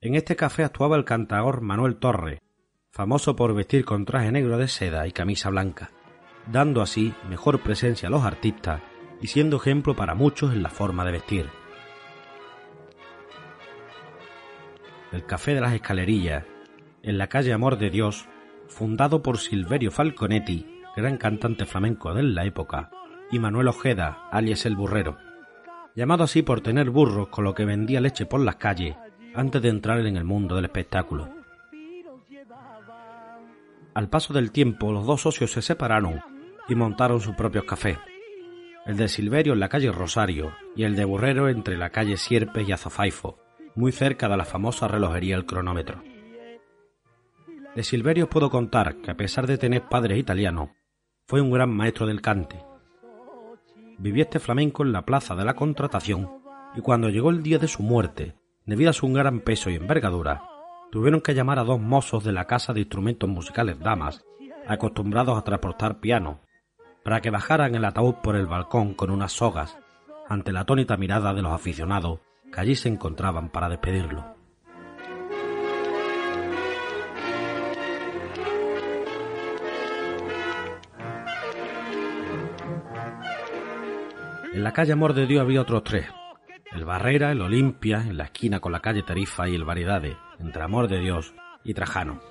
En 0.00 0.14
este 0.14 0.36
café 0.36 0.64
actuaba 0.64 0.96
el 0.96 1.04
cantador 1.04 1.60
Manuel 1.60 1.96
Torre, 1.96 2.42
famoso 2.90 3.34
por 3.34 3.54
vestir 3.54 3.84
con 3.84 4.04
traje 4.04 4.30
negro 4.30 4.58
de 4.58 4.68
seda 4.68 5.06
y 5.06 5.12
camisa 5.12 5.50
blanca, 5.50 5.90
dando 6.46 6.82
así 6.82 7.14
mejor 7.28 7.60
presencia 7.62 8.08
a 8.08 8.10
los 8.10 8.24
artistas 8.24 8.82
y 9.20 9.26
siendo 9.28 9.56
ejemplo 9.56 9.96
para 9.96 10.14
muchos 10.14 10.52
en 10.52 10.62
la 10.62 10.70
forma 10.70 11.04
de 11.04 11.12
vestir. 11.12 11.50
El 15.12 15.24
Café 15.24 15.54
de 15.54 15.60
las 15.60 15.72
Escalerillas, 15.72 16.44
en 17.02 17.18
la 17.18 17.28
calle 17.28 17.52
Amor 17.52 17.78
de 17.78 17.90
Dios, 17.90 18.26
fundado 18.68 19.22
por 19.22 19.38
Silverio 19.38 19.90
Falconetti, 19.90 20.82
gran 20.96 21.16
cantante 21.16 21.64
flamenco 21.64 22.12
de 22.12 22.22
la 22.22 22.44
época, 22.44 22.90
y 23.30 23.38
Manuel 23.38 23.68
Ojeda, 23.68 24.28
alias 24.30 24.66
el 24.66 24.76
burrero, 24.76 25.18
llamado 25.94 26.24
así 26.24 26.42
por 26.42 26.60
tener 26.60 26.90
burros 26.90 27.28
con 27.28 27.44
lo 27.44 27.54
que 27.54 27.64
vendía 27.64 28.00
leche 28.00 28.26
por 28.26 28.40
las 28.40 28.56
calles 28.56 28.96
antes 29.34 29.60
de 29.62 29.68
entrar 29.68 30.00
en 30.00 30.16
el 30.16 30.24
mundo 30.24 30.54
del 30.54 30.66
espectáculo. 30.66 31.28
Al 33.94 34.08
paso 34.08 34.34
del 34.34 34.52
tiempo, 34.52 34.92
los 34.92 35.06
dos 35.06 35.22
socios 35.22 35.50
se 35.52 35.62
separaron 35.62 36.20
y 36.68 36.74
montaron 36.74 37.20
sus 37.20 37.34
propios 37.34 37.64
cafés, 37.64 37.98
el 38.84 38.96
de 38.96 39.08
Silverio 39.08 39.54
en 39.54 39.60
la 39.60 39.68
calle 39.68 39.90
Rosario 39.90 40.52
y 40.76 40.84
el 40.84 40.94
de 40.94 41.04
Burrero 41.04 41.48
entre 41.48 41.76
la 41.76 41.90
calle 41.90 42.16
Sierpes 42.16 42.68
y 42.68 42.72
Azofaifo, 42.72 43.38
muy 43.74 43.92
cerca 43.92 44.28
de 44.28 44.36
la 44.36 44.44
famosa 44.44 44.86
relojería 44.86 45.36
El 45.36 45.46
Cronómetro. 45.46 46.02
De 47.74 47.82
Silverio 47.82 48.28
puedo 48.28 48.48
contar 48.48 48.96
que 48.96 49.10
a 49.10 49.16
pesar 49.16 49.46
de 49.46 49.58
tener 49.58 49.82
padres 49.82 50.18
italianos, 50.18 50.70
fue 51.26 51.40
un 51.40 51.50
gran 51.50 51.70
maestro 51.70 52.06
del 52.06 52.22
cante 52.22 52.58
vivía 53.98 54.24
este 54.24 54.38
flamenco 54.38 54.82
en 54.82 54.92
la 54.92 55.02
plaza 55.02 55.34
de 55.34 55.44
la 55.44 55.54
Contratación 55.54 56.30
y 56.74 56.80
cuando 56.80 57.08
llegó 57.08 57.30
el 57.30 57.42
día 57.42 57.58
de 57.58 57.68
su 57.68 57.82
muerte, 57.82 58.34
debido 58.64 58.90
a 58.90 58.92
su 58.92 59.08
gran 59.08 59.40
peso 59.40 59.70
y 59.70 59.76
envergadura, 59.76 60.42
tuvieron 60.90 61.20
que 61.20 61.34
llamar 61.34 61.58
a 61.58 61.64
dos 61.64 61.80
mozos 61.80 62.24
de 62.24 62.32
la 62.32 62.46
Casa 62.46 62.72
de 62.72 62.80
Instrumentos 62.80 63.28
Musicales 63.28 63.78
Damas, 63.80 64.24
acostumbrados 64.66 65.38
a 65.38 65.42
transportar 65.42 66.00
piano, 66.00 66.40
para 67.02 67.20
que 67.20 67.30
bajaran 67.30 67.74
el 67.74 67.84
ataúd 67.84 68.16
por 68.16 68.36
el 68.36 68.46
balcón 68.46 68.94
con 68.94 69.10
unas 69.10 69.32
sogas, 69.32 69.78
ante 70.28 70.52
la 70.52 70.60
atónita 70.60 70.96
mirada 70.96 71.32
de 71.32 71.42
los 71.42 71.52
aficionados 71.52 72.20
que 72.52 72.60
allí 72.60 72.74
se 72.74 72.88
encontraban 72.88 73.48
para 73.48 73.68
despedirlo. 73.68 74.35
En 84.56 84.64
la 84.64 84.72
calle 84.72 84.94
Amor 84.94 85.12
de 85.12 85.26
Dios 85.26 85.42
había 85.42 85.60
otros 85.60 85.84
tres. 85.84 86.06
El 86.72 86.86
Barrera, 86.86 87.30
el 87.30 87.42
Olimpia, 87.42 88.00
en 88.00 88.16
la 88.16 88.24
esquina 88.24 88.58
con 88.58 88.72
la 88.72 88.80
calle 88.80 89.02
Tarifa 89.02 89.46
y 89.46 89.54
el 89.54 89.66
Variedades, 89.66 90.16
entre 90.38 90.62
Amor 90.62 90.88
de 90.88 90.98
Dios 90.98 91.34
y 91.62 91.74
Trajano. 91.74 92.22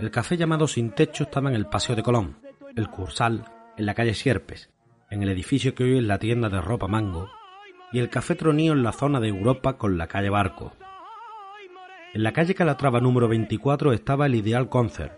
El 0.00 0.10
café 0.10 0.36
llamado 0.36 0.66
Sin 0.66 0.90
Techo 0.90 1.22
estaba 1.22 1.50
en 1.50 1.54
el 1.54 1.66
Paseo 1.66 1.94
de 1.94 2.02
Colón, 2.02 2.38
el 2.74 2.90
Cursal, 2.90 3.44
en 3.76 3.86
la 3.86 3.94
calle 3.94 4.12
Sierpes, 4.12 4.72
en 5.08 5.22
el 5.22 5.28
edificio 5.28 5.72
que 5.72 5.84
hoy 5.84 5.98
es 5.98 6.04
la 6.04 6.18
tienda 6.18 6.48
de 6.48 6.60
ropa 6.60 6.88
Mango, 6.88 7.30
y 7.92 8.00
el 8.00 8.10
Café 8.10 8.34
Tronío 8.34 8.72
en 8.72 8.82
la 8.82 8.90
zona 8.90 9.20
de 9.20 9.28
Europa 9.28 9.78
con 9.78 9.98
la 9.98 10.08
calle 10.08 10.30
Barco. 10.30 10.72
En 12.12 12.24
la 12.24 12.32
calle 12.32 12.56
Calatrava 12.56 12.98
número 12.98 13.28
24 13.28 13.92
estaba 13.92 14.26
el 14.26 14.34
Ideal 14.34 14.68
Concert, 14.68 15.12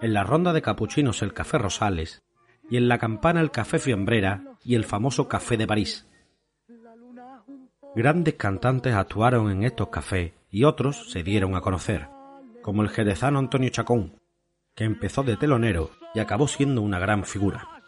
en 0.00 0.14
la 0.14 0.22
ronda 0.22 0.52
de 0.52 0.62
capuchinos 0.62 1.20
el 1.22 1.32
Café 1.32 1.58
Rosales, 1.58 2.22
y 2.70 2.76
en 2.76 2.88
la 2.88 2.98
campana 2.98 3.40
el 3.40 3.50
Café 3.50 3.78
Fiambrera 3.78 4.44
y 4.64 4.74
el 4.74 4.84
famoso 4.84 5.28
Café 5.28 5.56
de 5.56 5.66
París. 5.66 6.06
Grandes 7.94 8.34
cantantes 8.34 8.94
actuaron 8.94 9.50
en 9.50 9.64
estos 9.64 9.88
cafés 9.88 10.32
y 10.50 10.64
otros 10.64 11.10
se 11.10 11.22
dieron 11.22 11.56
a 11.56 11.60
conocer, 11.60 12.08
como 12.62 12.82
el 12.82 12.90
jerezano 12.90 13.38
Antonio 13.38 13.70
Chacón, 13.70 14.20
que 14.74 14.84
empezó 14.84 15.22
de 15.22 15.36
telonero 15.36 15.90
y 16.14 16.20
acabó 16.20 16.46
siendo 16.46 16.82
una 16.82 16.98
gran 16.98 17.24
figura. 17.24 17.82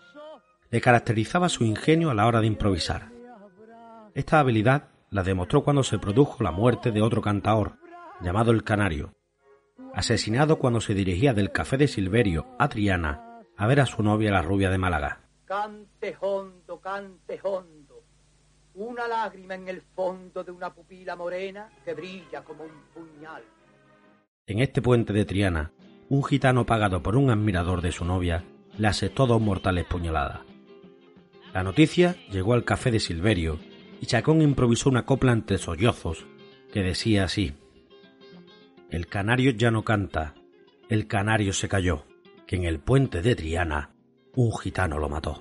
Le 0.71 0.81
caracterizaba 0.81 1.49
su 1.49 1.65
ingenio 1.65 2.11
a 2.11 2.15
la 2.15 2.27
hora 2.27 2.41
de 2.41 2.47
improvisar. 2.47 3.11
Esta 4.15 4.41
habilidad 4.41 4.89
la 5.11 5.23
demostró 5.23 5.63
cuando 5.63 5.83
se 5.83 5.99
produjo 5.99 6.43
la 6.43 6.51
muerte 6.51 6.91
de 6.91 7.03
otro 7.03 7.21
cantador, 7.21 7.77
llamado 8.21 8.53
el 8.53 8.65
Canario, 8.65 9.15
asesinado 9.95 10.59
cuando 10.59 10.81
se 10.81 10.95
dirigía 10.95 11.35
del 11.35 11.53
café 11.53 11.77
de 11.77 11.89
Silverio 11.89 12.47
a 12.59 12.69
Triana 12.69 13.30
a 13.61 13.67
ver 13.67 13.79
a 13.81 13.85
su 13.85 14.03
novia 14.03 14.31
la 14.31 14.41
rubia 14.41 14.71
de 14.71 14.79
Málaga. 14.79 15.21
Cante 15.45 16.17
hondo, 16.19 16.81
cante 16.81 17.39
hondo, 17.43 18.03
una 18.73 19.07
lágrima 19.07 19.55
en 19.55 19.69
el 19.69 19.83
fondo 19.83 20.43
de 20.43 20.51
una 20.51 20.73
pupila 20.73 21.15
morena 21.15 21.69
que 21.85 21.93
brilla 21.93 22.43
como 22.43 22.65
un 22.65 22.71
puñal. 22.95 23.43
En 24.47 24.61
este 24.61 24.81
puente 24.81 25.13
de 25.13 25.27
Triana, 25.27 25.73
un 26.09 26.25
gitano 26.25 26.65
pagado 26.65 27.03
por 27.03 27.17
un 27.17 27.29
admirador 27.29 27.83
de 27.83 27.93
su 27.93 28.07
novia 28.07 28.45
le 28.79 28.89
aceptó 28.89 29.27
dos 29.27 29.43
mortales 29.43 29.85
puñaladas. 29.85 30.41
La 31.53 31.63
noticia 31.63 32.17
llegó 32.31 32.55
al 32.55 32.65
café 32.65 32.91
de 32.91 32.99
Silverio 32.99 33.59
y 34.01 34.07
Chacón 34.07 34.41
improvisó 34.41 34.89
una 34.89 35.05
copla 35.05 35.33
entre 35.33 35.59
sollozos 35.59 36.25
que 36.73 36.83
decía 36.83 37.25
así: 37.25 37.53
El 38.89 39.07
canario 39.07 39.51
ya 39.51 39.71
no 39.71 39.85
canta, 39.85 40.33
el 40.89 41.07
canario 41.07 41.53
se 41.53 41.69
cayó, 41.69 42.07
que 42.51 42.57
en 42.57 42.65
el 42.65 42.81
puente 42.81 43.23
de 43.23 43.37
Triana 43.37 43.93
un 44.35 44.51
gitano 44.59 44.99
lo 44.99 45.09
mató. 45.09 45.39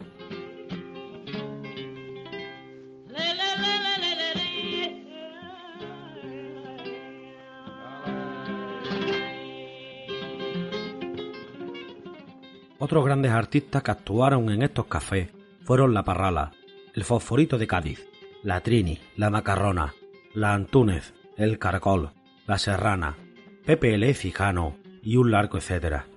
Otros 12.77 13.03
grandes 13.03 13.31
artistas 13.31 13.81
que 13.81 13.89
actuaron 13.89 14.51
en 14.51 14.61
estos 14.61 14.85
cafés 14.85 15.31
fueron 15.63 15.95
La 15.95 16.03
Parrala, 16.03 16.51
El 16.93 17.05
Fosforito 17.05 17.57
de 17.57 17.65
Cádiz, 17.65 18.07
La 18.43 18.61
Trini, 18.61 18.99
La 19.15 19.31
Macarrona, 19.31 19.95
La 20.35 20.53
Antúnez, 20.53 21.15
El 21.37 21.57
Caracol, 21.57 22.11
La 22.45 22.59
Serrana, 22.59 23.17
Pepe 23.65 23.95
L. 23.95 24.13
Fijano 24.13 24.77
y 25.01 25.15
un 25.15 25.31
largo 25.31 25.57
etcétera. 25.57 26.08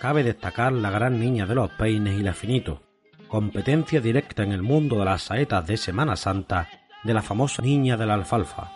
Cabe 0.00 0.22
destacar 0.22 0.72
la 0.72 0.90
gran 0.90 1.20
niña 1.20 1.46
de 1.46 1.54
los 1.54 1.70
peines 1.70 2.18
y 2.18 2.22
la 2.22 2.34
finito, 2.34 2.82
competencia 3.28 4.00
directa 4.00 4.42
en 4.42 4.52
el 4.52 4.62
mundo 4.62 4.98
de 4.98 5.04
las 5.04 5.22
saetas 5.22 5.66
de 5.66 5.76
Semana 5.76 6.16
Santa 6.16 6.68
de 7.04 7.14
la 7.14 7.22
famosa 7.22 7.62
niña 7.62 7.96
de 7.96 8.06
la 8.06 8.14
alfalfa, 8.14 8.70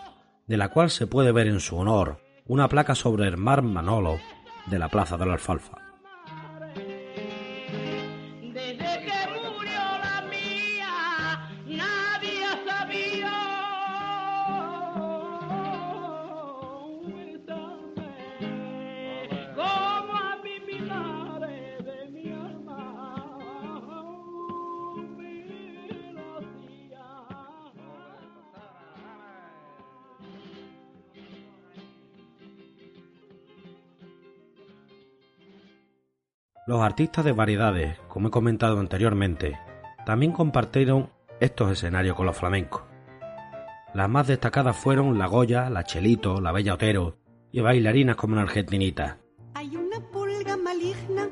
de 0.47 0.57
la 0.57 0.69
cual 0.69 0.89
se 0.89 1.07
puede 1.07 1.31
ver 1.31 1.47
en 1.47 1.59
su 1.59 1.77
honor 1.77 2.21
una 2.45 2.69
placa 2.69 2.95
sobre 2.95 3.27
el 3.27 3.37
mar 3.37 3.61
Manolo 3.61 4.19
de 4.67 4.79
la 4.79 4.89
Plaza 4.89 5.17
de 5.17 5.25
la 5.25 5.33
Alfalfa. 5.33 5.86
Los 36.67 36.81
artistas 36.81 37.23
de 37.23 37.31
variedades, 37.31 37.97
como 38.09 38.27
he 38.27 38.31
comentado 38.31 38.77
anteriormente, 38.81 39.57
también 40.05 40.33
compartieron 40.33 41.09
estos 41.39 41.71
escenarios 41.71 42.17
con 42.17 42.25
los 42.25 42.35
flamencos. 42.35 42.83
Las 43.93 44.09
más 44.09 44.27
destacadas 44.27 44.75
fueron 44.75 45.17
la 45.17 45.27
Goya, 45.27 45.69
la 45.69 45.85
Chelito, 45.85 46.41
la 46.41 46.51
Bella 46.51 46.73
Otero 46.73 47.15
y 47.53 47.61
bailarinas 47.61 48.17
como 48.17 48.35
la 48.35 48.41
Argentinita. 48.41 49.17
Hay 49.53 49.77
una 49.77 50.01
pulga 50.11 50.57
maligna 50.57 51.29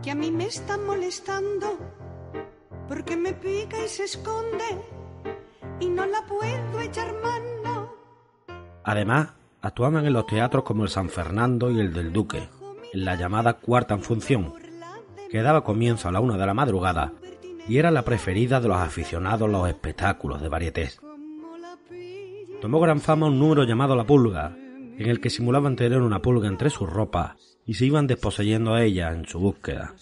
que 0.00 0.12
a 0.12 0.14
mí 0.14 0.30
me 0.30 0.44
está 0.44 0.78
molestando 0.78 1.76
porque 2.86 3.16
me 3.16 3.32
pica 3.32 3.84
y 3.84 3.88
se 3.88 4.04
esconde 4.04 4.64
y 5.80 5.88
no 5.88 6.06
la 6.06 6.24
puedo 6.26 6.80
echar 6.80 7.12
mano. 7.20 7.94
Además, 8.84 9.32
actuaban 9.60 10.06
en 10.06 10.12
los 10.12 10.26
teatros 10.26 10.62
como 10.62 10.84
el 10.84 10.88
San 10.88 11.08
Fernando 11.08 11.68
y 11.68 11.80
el 11.80 11.92
del 11.92 12.12
Duque, 12.12 12.48
en 12.92 13.04
la 13.04 13.16
llamada 13.16 13.54
cuarta 13.54 13.94
en 13.94 14.02
función, 14.02 14.54
que 15.30 15.42
daba 15.42 15.64
comienzo 15.64 16.08
a 16.08 16.12
la 16.12 16.20
una 16.20 16.36
de 16.36 16.46
la 16.46 16.54
madrugada 16.54 17.12
y 17.68 17.78
era 17.78 17.90
la 17.90 18.02
preferida 18.02 18.60
de 18.60 18.68
los 18.68 18.78
aficionados 18.78 19.48
a 19.48 19.52
los 19.52 19.68
espectáculos 19.68 20.40
de 20.40 20.48
varietés. 20.48 21.00
Tomó 22.60 22.80
gran 22.80 23.00
fama 23.00 23.26
un 23.26 23.38
número 23.38 23.64
llamado 23.64 23.96
La 23.96 24.04
Pulga, 24.04 24.56
en 24.56 25.08
el 25.08 25.20
que 25.20 25.30
simulaban 25.30 25.76
tener 25.76 26.00
una 26.00 26.20
pulga 26.20 26.46
entre 26.46 26.68
sus 26.68 26.90
ropas 26.90 27.58
y 27.64 27.74
se 27.74 27.86
iban 27.86 28.06
desposeyendo 28.06 28.74
a 28.74 28.82
ella 28.82 29.12
en 29.12 29.26
su 29.26 29.38
búsqueda. 29.38 29.94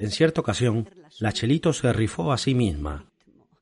En 0.00 0.10
cierta 0.10 0.40
ocasión, 0.40 0.88
la 1.18 1.32
Chelito 1.32 1.72
se 1.72 1.92
rifó 1.92 2.32
a 2.32 2.38
sí 2.38 2.54
misma. 2.54 3.04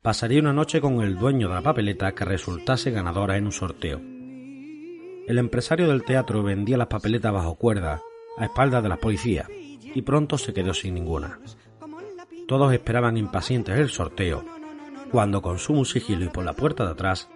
Pasaría 0.00 0.40
una 0.40 0.52
noche 0.52 0.80
con 0.80 1.00
el 1.00 1.16
dueño 1.16 1.48
de 1.48 1.54
la 1.54 1.62
papeleta 1.62 2.12
que 2.12 2.24
resultase 2.24 2.90
ganadora 2.90 3.36
en 3.36 3.46
un 3.46 3.52
sorteo. 3.52 4.00
El 5.26 5.38
empresario 5.38 5.88
del 5.88 6.04
teatro 6.04 6.42
vendía 6.42 6.76
las 6.76 6.88
papeletas 6.88 7.32
bajo 7.32 7.54
cuerda, 7.54 8.02
a 8.36 8.44
espaldas 8.44 8.82
de 8.82 8.88
la 8.88 8.96
policía, 8.96 9.46
y 9.48 10.02
pronto 10.02 10.36
se 10.36 10.52
quedó 10.52 10.74
sin 10.74 10.94
ninguna. 10.94 11.38
Todos 12.48 12.72
esperaban 12.72 13.16
impacientes 13.16 13.78
el 13.78 13.88
sorteo, 13.88 14.44
cuando 15.10 15.40
con 15.40 15.58
sumo 15.58 15.84
sigilo 15.84 16.24
y 16.24 16.28
por 16.28 16.44
la 16.44 16.54
puerta 16.54 16.84
de 16.84 16.92
atrás, 16.92 17.28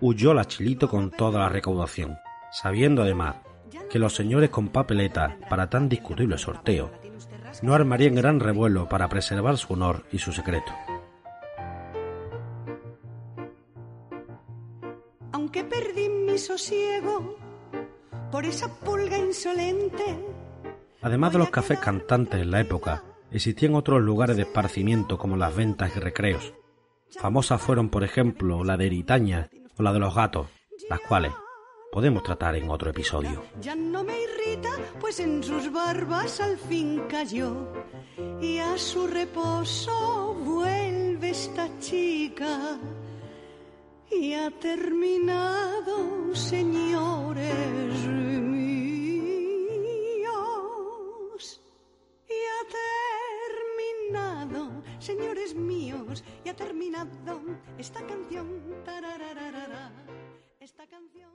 huyó 0.00 0.34
la 0.34 0.44
Chilito 0.44 0.88
con 0.88 1.10
toda 1.10 1.40
la 1.40 1.48
recaudación, 1.48 2.18
sabiendo 2.52 3.02
además 3.02 3.36
que 3.90 3.98
los 3.98 4.14
señores 4.14 4.50
con 4.50 4.68
papeleta 4.68 5.38
para 5.48 5.70
tan 5.70 5.88
discutible 5.88 6.36
sorteo 6.36 6.90
no 7.62 7.74
armarían 7.74 8.14
gran 8.14 8.38
revuelo 8.38 8.88
para 8.88 9.08
preservar 9.08 9.56
su 9.56 9.72
honor 9.72 10.04
y 10.12 10.18
su 10.18 10.32
secreto. 10.32 10.72
Mi 16.38 16.44
sosiego 16.44 17.36
por 18.30 18.44
esa 18.44 18.68
pulga 18.68 19.18
insolente. 19.18 20.24
Además 21.02 21.32
de 21.32 21.38
los 21.38 21.50
cafés 21.50 21.80
cantantes 21.80 22.40
en 22.40 22.52
la 22.52 22.60
época, 22.60 23.02
existían 23.32 23.74
otros 23.74 24.00
lugares 24.00 24.36
de 24.36 24.42
esparcimiento 24.42 25.18
como 25.18 25.36
las 25.36 25.56
ventas 25.56 25.96
y 25.96 25.98
recreos. 25.98 26.54
Famosas 27.10 27.60
fueron, 27.60 27.88
por 27.88 28.04
ejemplo, 28.04 28.62
la 28.62 28.76
de 28.76 28.86
Eritaña 28.86 29.50
o 29.76 29.82
la 29.82 29.92
de 29.92 29.98
los 29.98 30.14
gatos, 30.14 30.46
las 30.88 31.00
cuales 31.00 31.32
podemos 31.90 32.22
tratar 32.22 32.54
en 32.54 32.70
otro 32.70 32.90
episodio. 32.90 33.42
Ya 33.60 33.74
no 33.74 34.04
me 34.04 34.22
irrita, 34.22 34.70
pues 35.00 35.18
en 35.18 35.42
sus 35.42 35.72
barbas 35.72 36.40
al 36.40 36.56
fin 36.56 37.02
cayó 37.08 37.66
y 38.40 38.58
a 38.58 38.78
su 38.78 39.08
reposo 39.08 40.36
vuelve 40.44 41.30
esta 41.30 41.68
chica. 41.80 42.78
Y 44.10 44.32
ha 44.32 44.50
terminado, 44.50 46.34
señores 46.34 48.06
míos. 48.06 48.80
Y 52.26 52.32
ha 52.32 52.62
terminado, 54.10 54.82
señores 54.98 55.54
míos. 55.54 56.24
Y 56.44 56.48
ha 56.48 56.56
terminado 56.56 57.40
esta 57.76 58.00
canción. 58.06 58.48
esta 60.60 60.86
canción. 60.86 61.30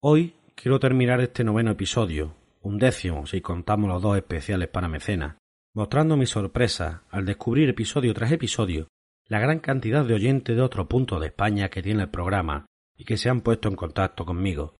Hoy 0.00 0.34
quiero 0.54 0.78
terminar 0.78 1.22
este 1.22 1.42
noveno 1.42 1.70
episodio, 1.70 2.34
un 2.62 2.78
décimo 2.78 3.26
si 3.26 3.40
contamos 3.40 3.88
los 3.88 4.02
dos 4.02 4.16
especiales 4.16 4.68
para 4.68 4.88
mecenas, 4.88 5.36
mostrando 5.74 6.18
mi 6.18 6.26
sorpresa 6.26 7.04
al 7.10 7.24
descubrir 7.24 7.70
episodio 7.70 8.12
tras 8.12 8.30
episodio 8.32 8.88
la 9.28 9.38
gran 9.38 9.60
cantidad 9.60 10.04
de 10.04 10.14
oyentes 10.14 10.56
de 10.56 10.62
otro 10.62 10.88
punto 10.88 11.20
de 11.20 11.26
España 11.26 11.68
que 11.68 11.82
tiene 11.82 12.02
el 12.02 12.10
programa 12.10 12.66
y 12.96 13.04
que 13.04 13.18
se 13.18 13.28
han 13.28 13.42
puesto 13.42 13.68
en 13.68 13.76
contacto 13.76 14.24
conmigo, 14.24 14.76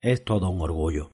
Es 0.00 0.24
todo 0.24 0.50
un 0.50 0.60
orgullo. 0.60 1.12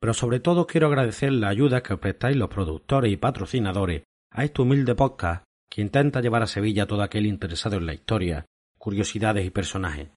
Pero 0.00 0.12
sobre 0.12 0.40
todo 0.40 0.66
quiero 0.66 0.88
agradecer 0.88 1.32
la 1.32 1.48
ayuda 1.48 1.82
que 1.82 1.96
prestáis 1.96 2.36
los 2.36 2.48
productores 2.48 3.12
y 3.12 3.16
patrocinadores 3.16 4.02
a 4.30 4.44
este 4.44 4.62
humilde 4.62 4.96
podcast 4.96 5.44
que 5.70 5.80
intenta 5.80 6.20
llevar 6.20 6.42
a 6.42 6.48
Sevilla 6.48 6.82
a 6.82 6.86
todo 6.86 7.02
aquel 7.02 7.26
interesado 7.26 7.76
en 7.76 7.86
la 7.86 7.94
historia, 7.94 8.46
curiosidades 8.76 9.46
y 9.46 9.50
personajes. 9.50 10.10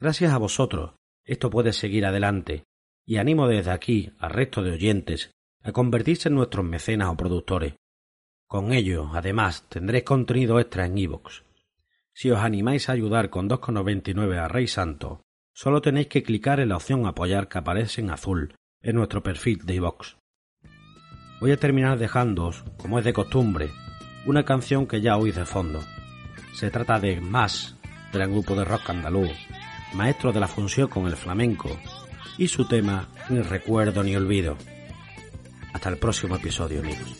Gracias 0.00 0.32
a 0.32 0.38
vosotros, 0.38 0.94
esto 1.24 1.50
puede 1.50 1.74
seguir 1.74 2.06
adelante, 2.06 2.64
y 3.06 3.18
animo 3.18 3.46
desde 3.46 3.70
aquí 3.70 4.12
al 4.18 4.30
resto 4.30 4.62
de 4.62 4.72
oyentes 4.72 5.30
a 5.62 5.72
convertirse 5.72 6.28
en 6.28 6.34
nuestros 6.34 6.64
mecenas 6.64 7.10
o 7.10 7.16
productores. 7.16 7.74
Con 8.46 8.72
ello, 8.72 9.10
además, 9.12 9.64
tendréis 9.68 10.04
contenido 10.04 10.60
extra 10.60 10.86
en 10.86 10.96
iVoox. 10.96 11.42
Si 12.12 12.30
os 12.30 12.38
animáis 12.38 12.88
a 12.88 12.92
ayudar 12.92 13.28
con 13.28 13.48
2,99 13.48 14.38
a 14.38 14.48
Rey 14.48 14.68
Santo, 14.68 15.22
solo 15.52 15.82
tenéis 15.82 16.06
que 16.06 16.22
clicar 16.22 16.60
en 16.60 16.68
la 16.68 16.76
opción 16.76 17.06
apoyar 17.06 17.48
que 17.48 17.58
aparece 17.58 18.00
en 18.00 18.10
azul 18.10 18.54
en 18.80 18.96
nuestro 18.96 19.22
perfil 19.22 19.66
de 19.66 19.74
iVoox. 19.74 20.14
Voy 21.40 21.50
a 21.50 21.58
terminar 21.58 21.98
dejándoos, 21.98 22.64
como 22.78 22.98
es 22.98 23.04
de 23.04 23.12
costumbre, 23.12 23.70
una 24.26 24.44
canción 24.44 24.86
que 24.86 25.00
ya 25.00 25.16
oís 25.16 25.34
de 25.34 25.44
fondo. 25.44 25.80
Se 26.54 26.70
trata 26.70 27.00
de 27.00 27.20
Más, 27.20 27.76
gran 28.12 28.30
grupo 28.30 28.54
de 28.54 28.64
rock 28.64 28.90
andaluz, 28.90 29.36
maestro 29.92 30.32
de 30.32 30.40
la 30.40 30.48
función 30.48 30.88
con 30.88 31.06
el 31.06 31.16
flamenco, 31.16 31.76
y 32.38 32.48
su 32.48 32.66
tema 32.66 33.08
Ni 33.28 33.42
recuerdo 33.42 34.04
ni 34.04 34.14
olvido. 34.14 34.56
Hasta 35.74 35.90
el 35.90 35.98
próximo 35.98 36.36
episodio, 36.36 36.80
amigos. 36.80 37.16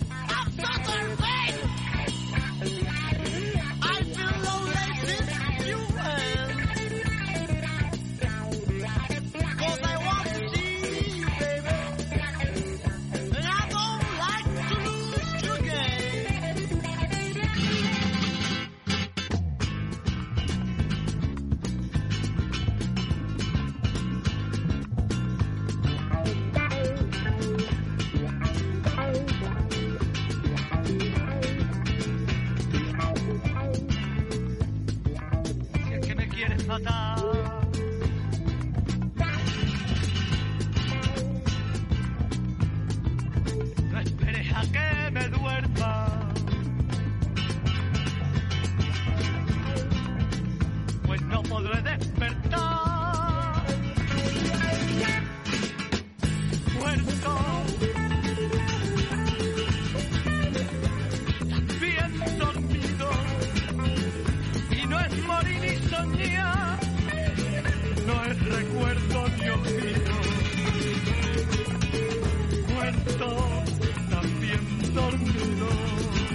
tortulo. 74.97 76.26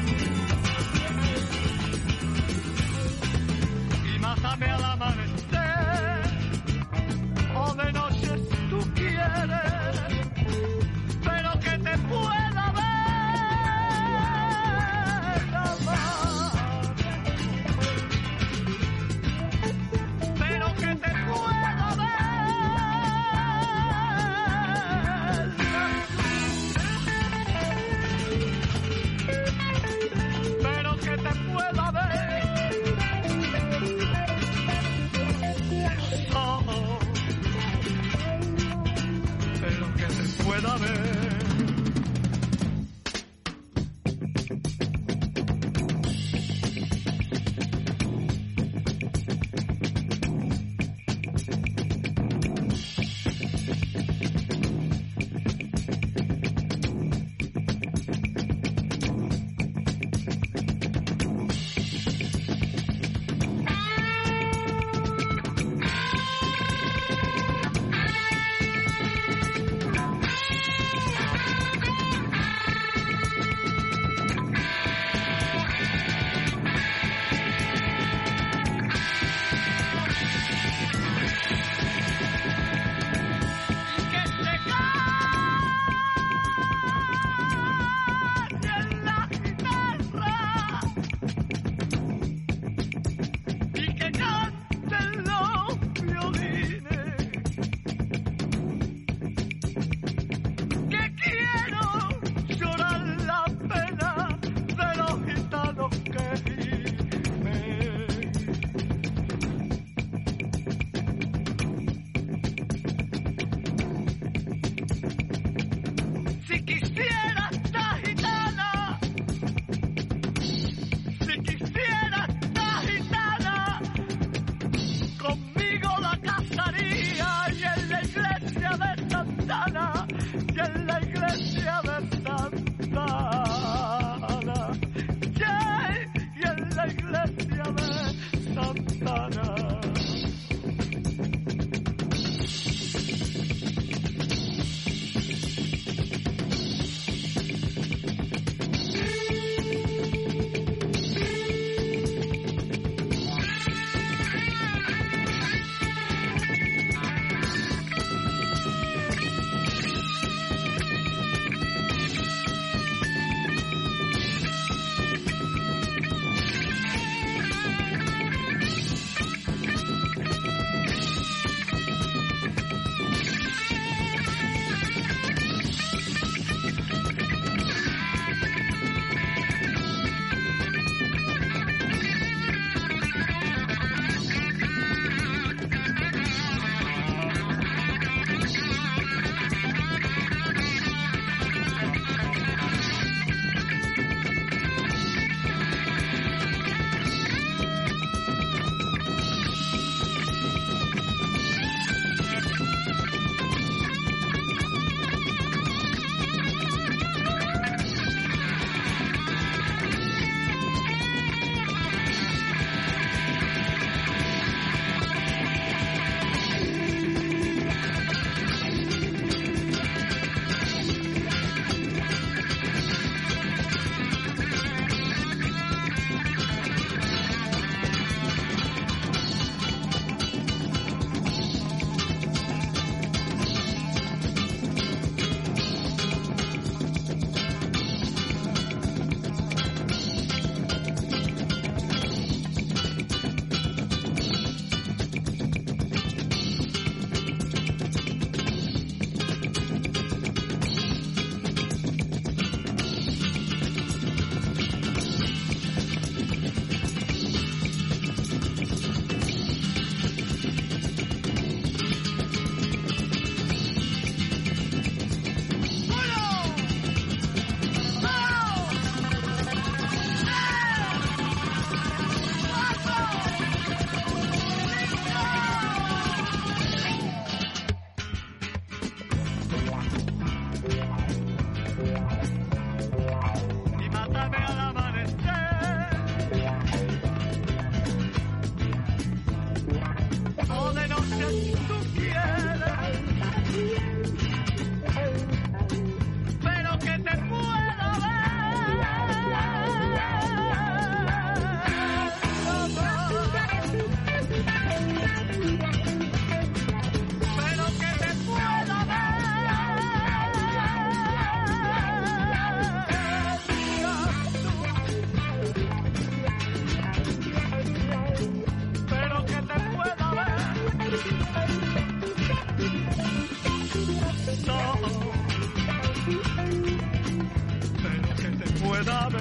that 328.84 329.21